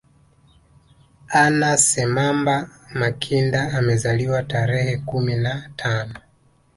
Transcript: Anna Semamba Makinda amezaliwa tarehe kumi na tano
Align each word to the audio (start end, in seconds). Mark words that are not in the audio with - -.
Anna 1.43 1.77
Semamba 1.77 2.69
Makinda 2.93 3.71
amezaliwa 3.73 4.43
tarehe 4.43 4.97
kumi 4.97 5.35
na 5.35 5.69
tano 5.75 6.13